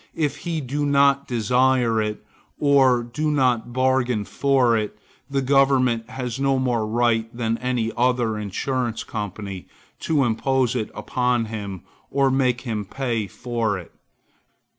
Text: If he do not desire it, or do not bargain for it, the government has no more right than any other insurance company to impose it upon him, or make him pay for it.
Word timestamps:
If 0.15 0.37
he 0.37 0.61
do 0.61 0.83
not 0.83 1.27
desire 1.27 2.01
it, 2.01 2.25
or 2.57 3.03
do 3.03 3.29
not 3.29 3.71
bargain 3.71 4.25
for 4.25 4.75
it, 4.75 4.97
the 5.29 5.43
government 5.43 6.09
has 6.09 6.39
no 6.39 6.57
more 6.57 6.87
right 6.87 7.29
than 7.37 7.59
any 7.59 7.91
other 7.95 8.39
insurance 8.39 9.03
company 9.03 9.67
to 9.99 10.23
impose 10.23 10.75
it 10.75 10.89
upon 10.95 11.45
him, 11.53 11.83
or 12.09 12.31
make 12.31 12.61
him 12.61 12.83
pay 12.83 13.27
for 13.27 13.77
it. 13.77 13.91